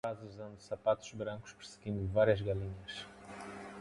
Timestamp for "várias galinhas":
2.07-3.05